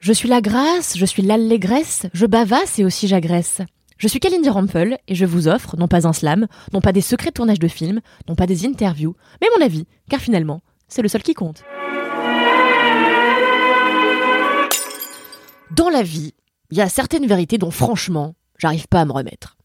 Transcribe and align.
Je 0.00 0.12
suis 0.12 0.28
la 0.28 0.40
grâce, 0.40 0.96
je 0.96 1.04
suis 1.04 1.22
l'allégresse, 1.22 2.06
je 2.12 2.24
bavasse 2.24 2.78
et 2.78 2.84
aussi 2.84 3.08
j'agresse. 3.08 3.62
Je 3.96 4.06
suis 4.06 4.20
Kalindi 4.20 4.48
Rampel 4.48 4.98
et 5.08 5.16
je 5.16 5.26
vous 5.26 5.48
offre 5.48 5.76
non 5.76 5.88
pas 5.88 6.06
un 6.06 6.12
slam, 6.12 6.46
non 6.72 6.80
pas 6.80 6.92
des 6.92 7.00
secrets 7.00 7.30
de 7.30 7.34
tournage 7.34 7.58
de 7.58 7.66
films, 7.66 8.00
non 8.28 8.36
pas 8.36 8.46
des 8.46 8.64
interviews, 8.64 9.16
mais 9.40 9.48
mon 9.58 9.64
avis, 9.64 9.88
car 10.08 10.20
finalement, 10.20 10.60
c'est 10.86 11.02
le 11.02 11.08
seul 11.08 11.24
qui 11.24 11.34
compte. 11.34 11.64
Dans 15.72 15.90
la 15.90 16.02
vie, 16.02 16.32
il 16.70 16.78
y 16.78 16.80
a 16.80 16.88
certaines 16.88 17.26
vérités 17.26 17.58
dont 17.58 17.72
franchement, 17.72 18.36
j'arrive 18.56 18.86
pas 18.86 19.00
à 19.00 19.04
me 19.04 19.12
remettre. 19.12 19.57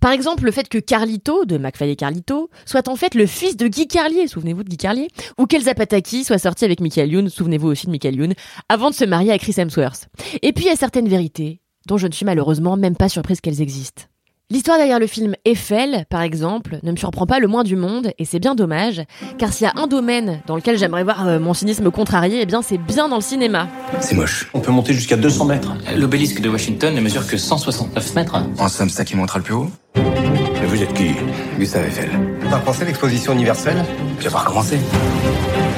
Par 0.00 0.12
exemple, 0.12 0.44
le 0.44 0.50
fait 0.50 0.68
que 0.68 0.78
Carlito, 0.78 1.44
de 1.44 1.58
McFly 1.58 1.90
et 1.90 1.96
Carlito, 1.96 2.50
soit 2.64 2.88
en 2.88 2.96
fait 2.96 3.14
le 3.14 3.26
fils 3.26 3.56
de 3.56 3.68
Guy 3.68 3.88
Carlier, 3.88 4.28
souvenez-vous 4.28 4.64
de 4.64 4.68
Guy 4.68 4.76
Carlier, 4.76 5.08
ou 5.38 5.46
qu'Elsa 5.46 5.74
Pataki 5.74 6.24
soit 6.24 6.38
sortie 6.38 6.64
avec 6.64 6.80
Michael 6.80 7.10
Youn, 7.10 7.28
souvenez-vous 7.28 7.68
aussi 7.68 7.86
de 7.86 7.92
Michael 7.92 8.16
Youn, 8.16 8.34
avant 8.68 8.90
de 8.90 8.94
se 8.94 9.04
marier 9.04 9.32
à 9.32 9.38
Chris 9.38 9.54
Hemsworth. 9.56 10.08
Et 10.42 10.52
puis 10.52 10.64
il 10.64 10.68
y 10.68 10.72
a 10.72 10.76
certaines 10.76 11.08
vérités 11.08 11.60
dont 11.86 11.98
je 11.98 12.06
ne 12.06 12.12
suis 12.12 12.26
malheureusement 12.26 12.76
même 12.76 12.96
pas 12.96 13.08
surprise 13.08 13.40
qu'elles 13.40 13.62
existent. 13.62 14.04
L'histoire 14.48 14.76
derrière 14.78 15.00
le 15.00 15.08
film 15.08 15.34
Eiffel, 15.44 16.04
par 16.08 16.22
exemple, 16.22 16.78
ne 16.84 16.92
me 16.92 16.96
surprend 16.96 17.26
pas 17.26 17.40
le 17.40 17.48
moins 17.48 17.64
du 17.64 17.74
monde, 17.74 18.12
et 18.16 18.24
c'est 18.24 18.38
bien 18.38 18.54
dommage, 18.54 19.02
car 19.38 19.52
s'il 19.52 19.66
y 19.66 19.68
a 19.68 19.72
un 19.74 19.88
domaine 19.88 20.40
dans 20.46 20.54
lequel 20.54 20.78
j'aimerais 20.78 21.02
voir 21.02 21.26
euh, 21.26 21.40
mon 21.40 21.52
cynisme 21.52 21.90
contrarié, 21.90 22.42
eh 22.42 22.46
bien 22.46 22.62
c'est 22.62 22.78
bien 22.78 23.08
dans 23.08 23.16
le 23.16 23.22
cinéma. 23.22 23.66
C'est 23.98 24.14
moche. 24.14 24.48
On 24.54 24.60
peut 24.60 24.70
monter 24.70 24.92
jusqu'à 24.92 25.16
200 25.16 25.46
mètres. 25.46 25.74
L'obélisque 25.96 26.40
de 26.40 26.48
Washington 26.48 26.94
ne 26.94 27.00
mesure 27.00 27.26
que 27.26 27.36
169 27.36 28.14
mètres. 28.14 28.36
En 28.58 28.68
somme, 28.68 28.88
ça 28.88 29.04
qui 29.04 29.16
montera 29.16 29.40
le 29.40 29.44
plus 29.44 29.54
haut. 29.54 29.68
Et 29.96 30.66
vous 30.66 30.80
êtes 30.80 30.94
qui 30.94 31.10
Gustave 31.58 31.86
Eiffel. 31.86 32.10
T'as 32.48 32.60
pensé 32.60 32.84
l'exposition 32.84 33.32
universelle 33.32 33.84
Tu 34.20 34.28
vas 34.28 34.30
pas 34.30 34.44
recommencer. 34.44 34.78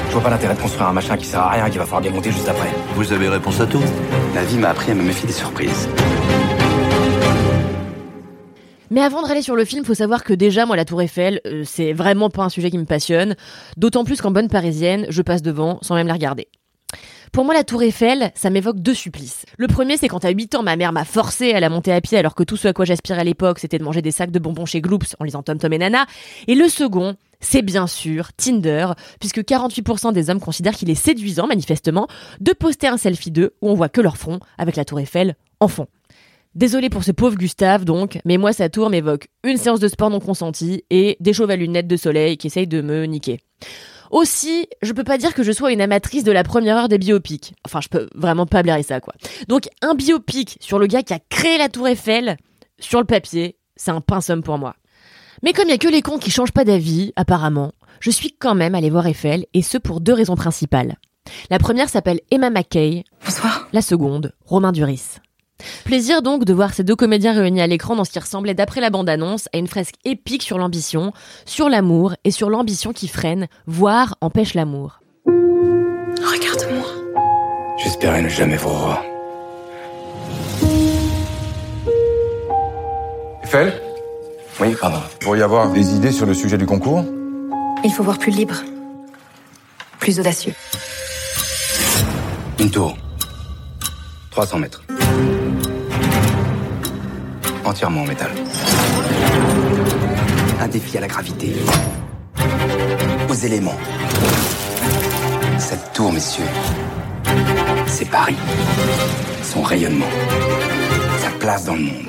Je 0.09 0.13
vois 0.13 0.21
pas 0.21 0.29
l'intérêt 0.29 0.53
de 0.53 0.61
construire 0.61 0.87
un 0.87 0.93
machin 0.93 1.17
qui 1.17 1.25
sert 1.25 1.41
à 1.41 1.49
rien 1.49 1.65
et 1.65 1.71
qui 1.71 1.79
va 1.79 1.85
falloir 1.85 2.01
démonter 2.01 2.31
juste 2.31 2.47
après. 2.47 2.69
Vous 2.93 3.11
avez 3.13 3.29
réponse 3.29 3.59
à 3.61 3.65
tout 3.65 3.81
La 4.35 4.43
vie 4.43 4.59
m'a 4.59 4.69
appris 4.69 4.91
à 4.91 4.93
me 4.93 5.01
méfier 5.01 5.25
des 5.25 5.33
surprises. 5.33 5.89
Mais 8.91 9.01
avant 9.01 9.21
de 9.21 9.41
sur 9.41 9.55
le 9.55 9.65
film, 9.65 9.85
faut 9.85 9.93
savoir 9.93 10.23
que 10.23 10.33
déjà, 10.33 10.65
moi, 10.65 10.75
la 10.75 10.85
Tour 10.85 11.01
Eiffel, 11.01 11.41
euh, 11.45 11.63
c'est 11.65 11.93
vraiment 11.93 12.29
pas 12.29 12.43
un 12.43 12.49
sujet 12.49 12.71
qui 12.71 12.77
me 12.77 12.85
passionne. 12.85 13.35
D'autant 13.77 14.03
plus 14.03 14.19
qu'en 14.21 14.31
bonne 14.31 14.47
parisienne, 14.47 15.05
je 15.09 15.21
passe 15.21 15.41
devant 15.41 15.77
sans 15.81 15.95
même 15.95 16.07
la 16.07 16.13
regarder. 16.13 16.47
Pour 17.31 17.45
moi, 17.45 17.53
la 17.53 17.63
Tour 17.63 17.83
Eiffel, 17.83 18.31
ça 18.33 18.49
m'évoque 18.49 18.79
deux 18.79 18.95
supplices. 18.95 19.45
Le 19.57 19.67
premier, 19.67 19.97
c'est 19.97 20.07
quand 20.07 20.25
à 20.25 20.31
8 20.31 20.55
ans, 20.55 20.63
ma 20.63 20.75
mère 20.75 20.91
m'a 20.91 21.05
forcé 21.05 21.53
à 21.53 21.59
la 21.59 21.69
monter 21.69 21.93
à 21.93 22.01
pied 22.01 22.17
alors 22.17 22.33
que 22.33 22.43
tout 22.43 22.57
ce 22.57 22.67
à 22.67 22.73
quoi 22.73 22.85
j'aspirais 22.85 23.21
à 23.21 23.23
l'époque, 23.23 23.59
c'était 23.59 23.77
de 23.77 23.83
manger 23.83 24.01
des 24.01 24.09
sacs 24.11 24.31
de 24.31 24.39
bonbons 24.39 24.65
chez 24.65 24.81
Gloops 24.81 25.15
en 25.19 25.23
lisant 25.23 25.43
Tom 25.43 25.59
Tom 25.59 25.71
et 25.71 25.77
Nana. 25.77 26.07
Et 26.47 26.55
le 26.55 26.67
second, 26.67 27.15
c'est 27.39 27.61
bien 27.61 27.85
sûr 27.85 28.33
Tinder, 28.33 28.87
puisque 29.19 29.41
48% 29.41 30.11
des 30.13 30.31
hommes 30.31 30.39
considèrent 30.39 30.75
qu'il 30.75 30.89
est 30.89 30.95
séduisant, 30.95 31.45
manifestement, 31.45 32.07
de 32.39 32.51
poster 32.53 32.87
un 32.87 32.97
selfie 32.97 33.31
d'eux 33.31 33.53
où 33.61 33.69
on 33.69 33.75
voit 33.75 33.89
que 33.89 34.01
leur 34.01 34.17
front 34.17 34.39
avec 34.57 34.75
la 34.75 34.83
Tour 34.83 34.99
Eiffel 34.99 35.35
en 35.59 35.67
fond. 35.67 35.87
Désolé 36.55 36.89
pour 36.89 37.03
ce 37.03 37.11
pauvre 37.11 37.35
Gustave, 37.35 37.85
donc, 37.85 38.19
mais 38.25 38.37
moi, 38.37 38.53
sa 38.53 38.69
tour 38.69 38.89
m'évoque 38.89 39.27
une 39.43 39.57
séance 39.57 39.79
de 39.79 39.87
sport 39.87 40.09
non 40.09 40.19
consentie 40.19 40.83
et 40.89 41.15
des 41.19 41.31
chauves 41.31 41.51
à 41.51 41.55
lunettes 41.55 41.87
de 41.87 41.95
soleil 41.95 42.37
qui 42.37 42.47
essayent 42.47 42.67
de 42.67 42.81
me 42.81 43.05
niquer. 43.05 43.39
Aussi, 44.09 44.67
je 44.81 44.91
peux 44.91 45.03
pas 45.03 45.19
dire 45.19 45.35
que 45.35 45.43
je 45.43 45.51
sois 45.51 45.71
une 45.71 45.81
amatrice 45.81 46.23
de 46.23 46.31
la 46.31 46.43
première 46.43 46.75
heure 46.75 46.89
des 46.89 46.97
biopics. 46.97 47.53
Enfin, 47.65 47.81
je 47.81 47.87
peux 47.87 48.09
vraiment 48.15 48.47
pas 48.47 48.63
blairer 48.63 48.81
ça, 48.81 48.99
quoi. 48.99 49.13
Donc, 49.47 49.69
un 49.83 49.93
biopic 49.93 50.57
sur 50.59 50.79
le 50.79 50.87
gars 50.87 51.03
qui 51.03 51.13
a 51.13 51.19
créé 51.29 51.59
la 51.59 51.69
tour 51.69 51.87
Eiffel, 51.87 52.37
sur 52.79 52.99
le 52.99 53.05
papier, 53.05 53.57
c'est 53.75 53.91
un 53.91 54.01
pinsum 54.01 54.41
pour 54.41 54.57
moi. 54.57 54.75
Mais 55.43 55.53
comme 55.53 55.67
il 55.67 55.71
y 55.71 55.75
a 55.75 55.77
que 55.77 55.87
les 55.87 56.01
cons 56.01 56.17
qui 56.17 56.31
changent 56.31 56.51
pas 56.51 56.65
d'avis, 56.65 57.13
apparemment, 57.15 57.73
je 57.99 58.09
suis 58.09 58.33
quand 58.33 58.55
même 58.55 58.73
allée 58.73 58.89
voir 58.89 59.05
Eiffel, 59.05 59.45
et 59.53 59.61
ce 59.61 59.77
pour 59.77 60.01
deux 60.01 60.13
raisons 60.13 60.35
principales. 60.35 60.97
La 61.51 61.59
première 61.59 61.89
s'appelle 61.89 62.21
Emma 62.31 62.49
McKay. 62.49 63.03
Bonsoir. 63.23 63.67
La 63.71 63.83
seconde, 63.83 64.33
Romain 64.45 64.71
Duris. 64.71 65.19
Plaisir 65.83 66.21
donc 66.21 66.45
de 66.45 66.53
voir 66.53 66.73
ces 66.73 66.83
deux 66.83 66.95
comédiens 66.95 67.33
réunis 67.33 67.61
à 67.61 67.67
l'écran 67.67 67.95
dans 67.95 68.03
ce 68.03 68.11
qui 68.11 68.19
ressemblait 68.19 68.53
d'après 68.53 68.81
la 68.81 68.89
bande-annonce 68.89 69.47
à 69.53 69.57
une 69.57 69.67
fresque 69.67 69.95
épique 70.05 70.43
sur 70.43 70.57
l'ambition, 70.57 71.13
sur 71.45 71.69
l'amour 71.69 72.13
et 72.23 72.31
sur 72.31 72.49
l'ambition 72.49 72.93
qui 72.93 73.07
freine, 73.07 73.47
voire 73.67 74.15
empêche 74.21 74.53
l'amour. 74.53 74.99
Regarde-moi. 75.25 76.87
J'espérais 77.83 78.21
ne 78.21 78.29
jamais 78.29 78.57
vous 78.57 78.69
revoir. 78.69 79.03
Eiffel 83.43 83.73
Oui, 84.59 84.75
pardon. 84.79 84.97
Vous 84.97 85.17
pourriez 85.19 85.43
avoir 85.43 85.71
des 85.71 85.95
idées 85.95 86.11
sur 86.11 86.25
le 86.25 86.33
sujet 86.33 86.57
du 86.57 86.65
concours 86.65 87.03
Il 87.83 87.91
faut 87.91 88.03
voir 88.03 88.19
plus 88.19 88.31
libre. 88.31 88.55
Plus 89.99 90.19
audacieux. 90.19 90.53
Une 92.59 92.69
tour. 92.69 92.97
300 94.31 94.59
mètres. 94.59 94.83
Entièrement 97.69 98.01
en 98.01 98.05
métal. 98.05 98.31
Un 100.59 100.67
défi 100.69 100.97
à 100.97 101.01
la 101.01 101.07
gravité. 101.07 101.53
Aux 103.29 103.33
éléments. 103.35 103.77
Cette 105.59 105.93
tour, 105.93 106.11
messieurs, 106.11 106.47
c'est 107.85 108.09
Paris. 108.09 108.37
Son 109.43 109.61
rayonnement. 109.61 110.07
Sa 111.19 111.29
place 111.37 111.65
dans 111.65 111.75
le 111.75 111.81
monde. 111.81 112.07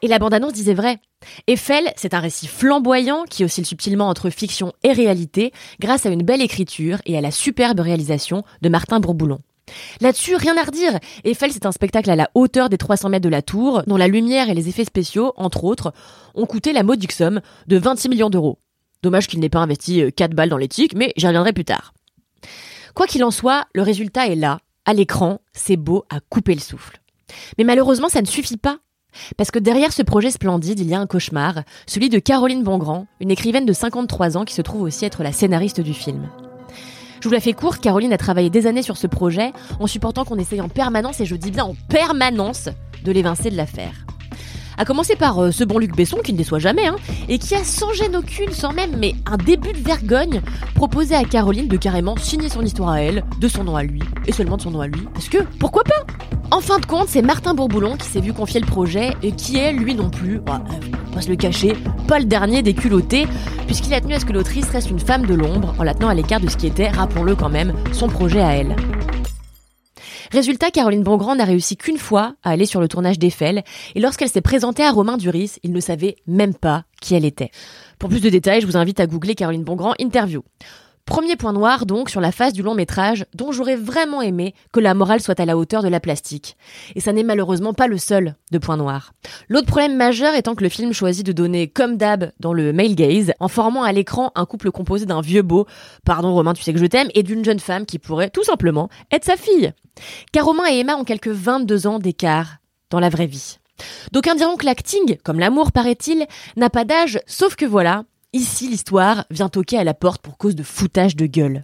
Et 0.00 0.08
la 0.08 0.18
bande-annonce 0.18 0.54
disait 0.54 0.72
vrai. 0.72 1.00
Eiffel, 1.48 1.92
c'est 1.96 2.14
un 2.14 2.20
récit 2.20 2.46
flamboyant 2.46 3.24
qui 3.28 3.44
oscille 3.44 3.66
subtilement 3.66 4.08
entre 4.08 4.30
fiction 4.30 4.72
et 4.82 4.92
réalité 4.92 5.52
grâce 5.80 6.06
à 6.06 6.08
une 6.08 6.22
belle 6.22 6.40
écriture 6.40 6.96
et 7.04 7.18
à 7.18 7.20
la 7.20 7.30
superbe 7.30 7.80
réalisation 7.80 8.42
de 8.62 8.70
Martin 8.70 9.00
Bourboulon. 9.00 9.40
Là-dessus, 10.00 10.36
rien 10.36 10.56
à 10.56 10.64
redire. 10.64 10.98
Eiffel, 11.24 11.52
c'est 11.52 11.66
un 11.66 11.72
spectacle 11.72 12.10
à 12.10 12.16
la 12.16 12.30
hauteur 12.34 12.68
des 12.68 12.78
300 12.78 13.08
mètres 13.08 13.24
de 13.24 13.28
la 13.28 13.42
tour, 13.42 13.82
dont 13.86 13.96
la 13.96 14.08
lumière 14.08 14.50
et 14.50 14.54
les 14.54 14.68
effets 14.68 14.84
spéciaux, 14.84 15.32
entre 15.36 15.64
autres, 15.64 15.92
ont 16.34 16.46
coûté 16.46 16.72
la 16.72 16.82
modique 16.82 17.12
somme 17.12 17.40
de 17.66 17.78
26 17.78 18.08
millions 18.08 18.30
d'euros. 18.30 18.58
Dommage 19.02 19.26
qu'il 19.26 19.40
n'ait 19.40 19.48
pas 19.48 19.60
investi 19.60 20.12
4 20.12 20.34
balles 20.34 20.48
dans 20.48 20.56
l'éthique, 20.56 20.94
mais 20.94 21.12
j'y 21.16 21.26
reviendrai 21.26 21.52
plus 21.52 21.64
tard. 21.64 21.94
Quoi 22.94 23.06
qu'il 23.06 23.24
en 23.24 23.30
soit, 23.30 23.66
le 23.74 23.82
résultat 23.82 24.26
est 24.26 24.36
là, 24.36 24.58
à 24.84 24.94
l'écran, 24.94 25.40
c'est 25.52 25.76
beau 25.76 26.04
à 26.10 26.20
couper 26.20 26.54
le 26.54 26.60
souffle. 26.60 27.00
Mais 27.56 27.64
malheureusement, 27.64 28.08
ça 28.08 28.20
ne 28.20 28.26
suffit 28.26 28.56
pas. 28.56 28.78
Parce 29.36 29.50
que 29.50 29.58
derrière 29.58 29.92
ce 29.92 30.02
projet 30.02 30.30
splendide, 30.30 30.80
il 30.80 30.88
y 30.88 30.94
a 30.94 31.00
un 31.00 31.06
cauchemar, 31.06 31.62
celui 31.86 32.08
de 32.08 32.18
Caroline 32.18 32.62
Bongrand, 32.62 33.06
une 33.20 33.30
écrivaine 33.30 33.66
de 33.66 33.72
53 33.72 34.36
ans 34.36 34.44
qui 34.44 34.54
se 34.54 34.62
trouve 34.62 34.82
aussi 34.82 35.04
être 35.04 35.22
la 35.22 35.32
scénariste 35.32 35.80
du 35.80 35.94
film. 35.94 36.28
Je 37.22 37.28
vous 37.28 37.34
la 37.34 37.40
fais 37.40 37.52
courte, 37.52 37.80
Caroline 37.80 38.12
a 38.12 38.18
travaillé 38.18 38.50
des 38.50 38.66
années 38.66 38.82
sur 38.82 38.96
ce 38.96 39.06
projet, 39.06 39.52
en 39.78 39.86
supportant 39.86 40.24
qu'on 40.24 40.38
essaye 40.40 40.60
en 40.60 40.68
permanence, 40.68 41.20
et 41.20 41.24
je 41.24 41.36
dis 41.36 41.52
bien 41.52 41.64
en 41.64 41.76
permanence, 41.88 42.68
de 43.04 43.12
l'évincer 43.12 43.48
de 43.48 43.56
l'affaire. 43.56 43.92
A 44.76 44.84
commencer 44.84 45.14
par 45.14 45.38
euh, 45.38 45.52
ce 45.52 45.62
bon 45.62 45.78
Luc 45.78 45.94
Besson 45.94 46.18
qui 46.24 46.32
ne 46.32 46.38
déçoit 46.38 46.58
jamais, 46.58 46.88
hein, 46.88 46.96
et 47.28 47.38
qui 47.38 47.54
a 47.54 47.62
sans 47.62 47.92
gêne 47.92 48.16
aucune, 48.16 48.50
sans 48.50 48.72
même 48.72 48.96
mais 48.98 49.14
un 49.26 49.36
début 49.36 49.72
de 49.72 49.78
vergogne, 49.78 50.42
proposé 50.74 51.14
à 51.14 51.22
Caroline 51.22 51.68
de 51.68 51.76
carrément 51.76 52.16
signer 52.16 52.48
son 52.48 52.62
histoire 52.62 52.88
à 52.88 53.02
elle, 53.02 53.22
de 53.38 53.46
son 53.46 53.62
nom 53.62 53.76
à 53.76 53.84
lui, 53.84 54.02
et 54.26 54.32
seulement 54.32 54.56
de 54.56 54.62
son 54.62 54.72
nom 54.72 54.80
à 54.80 54.88
lui, 54.88 55.02
parce 55.14 55.28
que 55.28 55.38
pourquoi 55.60 55.84
pas? 55.84 56.04
En 56.50 56.60
fin 56.60 56.80
de 56.80 56.86
compte, 56.86 57.06
c'est 57.08 57.22
Martin 57.22 57.54
Bourboulon 57.54 57.96
qui 57.96 58.08
s'est 58.08 58.20
vu 58.20 58.32
confier 58.32 58.58
le 58.58 58.66
projet, 58.66 59.12
et 59.22 59.30
qui 59.30 59.58
est, 59.58 59.72
lui 59.72 59.94
non 59.94 60.10
plus, 60.10 60.40
bah, 60.40 60.60
euh, 60.72 60.74
on 61.12 61.14
va 61.14 61.22
se 61.22 61.28
le 61.28 61.36
cacher, 61.36 61.76
pas 62.02 62.18
le 62.18 62.24
dernier 62.24 62.62
des 62.62 62.74
culottés, 62.74 63.26
puisqu'il 63.66 63.94
a 63.94 64.00
tenu 64.00 64.14
à 64.14 64.20
ce 64.20 64.24
que 64.24 64.32
l'autrice 64.32 64.68
reste 64.70 64.90
une 64.90 64.98
femme 64.98 65.26
de 65.26 65.34
l'ombre, 65.34 65.74
en 65.78 65.82
la 65.82 65.94
tenant 65.94 66.08
à 66.08 66.14
l'écart 66.14 66.40
de 66.40 66.48
ce 66.48 66.56
qui 66.56 66.66
était, 66.66 66.88
rappelons-le 66.88 67.34
quand 67.34 67.48
même, 67.48 67.74
son 67.92 68.08
projet 68.08 68.40
à 68.40 68.52
elle. 68.52 68.76
Résultat, 70.30 70.70
Caroline 70.70 71.02
Bongrand 71.02 71.34
n'a 71.34 71.44
réussi 71.44 71.76
qu'une 71.76 71.98
fois 71.98 72.34
à 72.42 72.50
aller 72.50 72.64
sur 72.64 72.80
le 72.80 72.88
tournage 72.88 73.18
d'Eiffel, 73.18 73.64
et 73.94 74.00
lorsqu'elle 74.00 74.30
s'est 74.30 74.40
présentée 74.40 74.82
à 74.82 74.90
Romain 74.90 75.18
Duris, 75.18 75.56
il 75.62 75.72
ne 75.72 75.80
savait 75.80 76.16
même 76.26 76.54
pas 76.54 76.84
qui 77.00 77.14
elle 77.14 77.26
était. 77.26 77.50
Pour 77.98 78.08
plus 78.08 78.20
de 78.20 78.30
détails, 78.30 78.62
je 78.62 78.66
vous 78.66 78.76
invite 78.76 78.98
à 78.98 79.06
googler 79.06 79.34
Caroline 79.34 79.64
Bongrand 79.64 79.94
interview. 79.98 80.42
Premier 81.04 81.34
point 81.36 81.52
noir 81.52 81.84
donc 81.84 82.10
sur 82.10 82.20
la 82.20 82.30
phase 82.30 82.52
du 82.52 82.62
long 82.62 82.74
métrage 82.74 83.26
dont 83.34 83.50
j'aurais 83.50 83.76
vraiment 83.76 84.22
aimé 84.22 84.54
que 84.72 84.78
la 84.80 84.94
morale 84.94 85.20
soit 85.20 85.40
à 85.40 85.44
la 85.44 85.56
hauteur 85.56 85.82
de 85.82 85.88
la 85.88 85.98
plastique. 85.98 86.56
Et 86.94 87.00
ça 87.00 87.12
n'est 87.12 87.24
malheureusement 87.24 87.74
pas 87.74 87.88
le 87.88 87.98
seul 87.98 88.36
de 88.52 88.58
point 88.58 88.76
noir. 88.76 89.12
L'autre 89.48 89.66
problème 89.66 89.96
majeur 89.96 90.34
étant 90.34 90.54
que 90.54 90.62
le 90.62 90.68
film 90.68 90.92
choisit 90.92 91.26
de 91.26 91.32
donner 91.32 91.66
comme 91.66 91.96
d'hab 91.96 92.30
dans 92.38 92.52
le 92.52 92.72
male 92.72 92.94
gaze 92.94 93.32
en 93.40 93.48
formant 93.48 93.82
à 93.82 93.92
l'écran 93.92 94.30
un 94.36 94.46
couple 94.46 94.70
composé 94.70 95.04
d'un 95.04 95.20
vieux 95.20 95.42
beau, 95.42 95.66
pardon 96.04 96.32
Romain 96.32 96.54
tu 96.54 96.62
sais 96.62 96.72
que 96.72 96.78
je 96.78 96.86
t'aime, 96.86 97.08
et 97.14 97.24
d'une 97.24 97.44
jeune 97.44 97.60
femme 97.60 97.84
qui 97.84 97.98
pourrait 97.98 98.30
tout 98.30 98.44
simplement 98.44 98.88
être 99.10 99.24
sa 99.24 99.36
fille. 99.36 99.72
Car 100.32 100.46
Romain 100.46 100.70
et 100.70 100.78
Emma 100.78 100.96
ont 100.96 101.04
quelques 101.04 101.28
22 101.28 101.86
ans 101.88 101.98
d'écart 101.98 102.58
dans 102.90 103.00
la 103.00 103.08
vraie 103.08 103.26
vie. 103.26 103.58
D'aucuns 104.12 104.36
diront 104.36 104.56
que 104.56 104.66
l'acting, 104.66 105.16
comme 105.24 105.40
l'amour 105.40 105.72
paraît-il, 105.72 106.26
n'a 106.56 106.70
pas 106.70 106.84
d'âge, 106.84 107.20
sauf 107.26 107.56
que 107.56 107.64
voilà, 107.64 108.04
Ici, 108.34 108.66
l'histoire 108.66 109.26
vient 109.30 109.50
toquer 109.50 109.76
à 109.76 109.84
la 109.84 109.92
porte 109.92 110.22
pour 110.22 110.38
cause 110.38 110.56
de 110.56 110.62
foutage 110.62 111.16
de 111.16 111.26
gueule. 111.26 111.62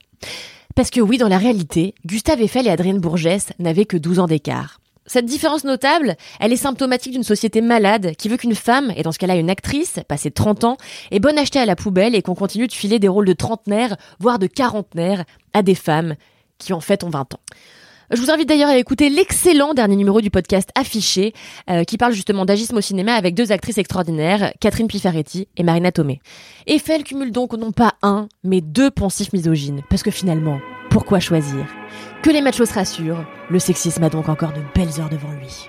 Parce 0.76 0.91
que 0.91 1.00
oui, 1.00 1.17
dans 1.17 1.29
la 1.29 1.38
réalité, 1.38 1.94
Gustave 2.05 2.43
Eiffel 2.43 2.67
et 2.67 2.70
Adrienne 2.70 3.00
Bourgès 3.00 3.55
n'avaient 3.59 3.87
que 3.87 3.97
12 3.97 4.19
ans 4.19 4.26
d'écart. 4.26 4.79
Cette 5.06 5.25
différence 5.25 5.65
notable, 5.65 6.15
elle 6.41 6.53
est 6.53 6.56
symptomatique 6.56 7.12
d'une 7.12 7.23
société 7.23 7.62
malade 7.62 8.15
qui 8.19 8.29
veut 8.29 8.37
qu'une 8.37 8.55
femme, 8.55 8.93
et 8.97 9.03
dans 9.03 9.12
ce 9.12 9.19
cas-là 9.19 9.37
une 9.37 9.49
actrice, 9.49 10.00
passée 10.09 10.31
30 10.31 10.65
ans, 10.65 10.76
est 11.11 11.20
bonne 11.20 11.38
achetée 11.38 11.59
à 11.59 11.65
la 11.65 11.75
poubelle 11.75 12.15
et 12.15 12.20
qu'on 12.20 12.35
continue 12.35 12.67
de 12.67 12.73
filer 12.75 12.99
des 12.99 13.09
rôles 13.09 13.25
de 13.25 13.32
trentenaire, 13.32 13.97
voire 14.21 14.38
de 14.38 14.47
quarantenaire, 14.47 15.25
à 15.55 15.62
des 15.62 15.75
femmes 15.75 16.17
qui 16.59 16.75
en 16.75 16.81
fait 16.81 17.03
ont 17.03 17.09
20 17.09 17.32
ans. 17.32 17.41
Je 18.11 18.23
vous 18.23 18.31
invite 18.31 18.49
d'ailleurs 18.49 18.71
à 18.71 18.79
écouter 18.79 19.11
l'excellent 19.11 19.75
dernier 19.75 19.95
numéro 19.95 20.23
du 20.23 20.31
podcast 20.31 20.71
Affiché, 20.75 21.35
euh, 21.69 21.85
qui 21.85 21.99
parle 21.99 22.15
justement 22.15 22.47
d'agisme 22.47 22.79
au 22.79 22.81
cinéma 22.81 23.13
avec 23.13 23.35
deux 23.35 23.53
actrices 23.53 23.77
extraordinaires, 23.77 24.55
Catherine 24.61 24.89
Pifaretti 24.89 25.47
et 25.59 25.63
Marina 25.63 25.93
Tomei. 25.93 26.21
Eiffel 26.67 27.05
cumule 27.05 27.33
donc 27.33 27.53
non 27.53 27.71
pas 27.71 27.95
un, 28.01 28.29
mais 28.45 28.63
deux 28.63 28.91
poncifs 28.91 29.35
misogynes, 29.35 29.83
parce 29.91 30.03
que 30.03 30.11
finalement, 30.11 30.59
pourquoi 30.89 31.21
choisir? 31.21 31.67
Que 32.23 32.31
les 32.31 32.41
machos 32.41 32.65
se 32.65 32.75
rassurent, 32.75 33.27
le 33.51 33.59
sexisme 33.59 34.03
a 34.03 34.09
donc 34.09 34.31
encore 34.31 34.55
de 34.55 34.63
belles 34.75 35.01
heures 35.01 35.11
devant 35.11 35.33
lui. 35.33 35.69